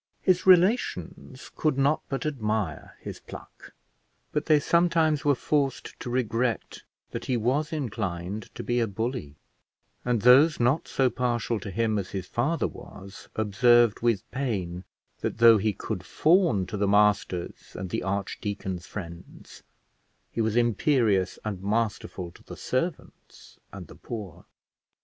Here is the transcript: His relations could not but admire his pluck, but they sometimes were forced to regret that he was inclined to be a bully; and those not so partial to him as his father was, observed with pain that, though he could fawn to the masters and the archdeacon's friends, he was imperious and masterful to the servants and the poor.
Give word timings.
His 0.23 0.47
relations 0.47 1.51
could 1.55 1.77
not 1.77 2.01
but 2.09 2.25
admire 2.25 2.97
his 3.01 3.19
pluck, 3.19 3.73
but 4.31 4.47
they 4.47 4.59
sometimes 4.59 5.23
were 5.23 5.35
forced 5.35 5.93
to 5.99 6.09
regret 6.09 6.81
that 7.11 7.25
he 7.25 7.37
was 7.37 7.71
inclined 7.71 8.49
to 8.55 8.63
be 8.63 8.79
a 8.79 8.87
bully; 8.87 9.35
and 10.03 10.23
those 10.23 10.59
not 10.59 10.87
so 10.87 11.11
partial 11.11 11.59
to 11.59 11.69
him 11.69 11.99
as 11.99 12.09
his 12.09 12.25
father 12.25 12.67
was, 12.67 13.29
observed 13.35 13.99
with 14.01 14.27
pain 14.31 14.85
that, 15.19 15.37
though 15.37 15.59
he 15.59 15.71
could 15.71 16.03
fawn 16.03 16.65
to 16.65 16.77
the 16.77 16.87
masters 16.87 17.75
and 17.75 17.91
the 17.91 18.01
archdeacon's 18.01 18.87
friends, 18.87 19.61
he 20.31 20.41
was 20.41 20.55
imperious 20.55 21.37
and 21.45 21.61
masterful 21.61 22.31
to 22.31 22.41
the 22.43 22.57
servants 22.57 23.59
and 23.71 23.85
the 23.85 23.93
poor. 23.95 24.45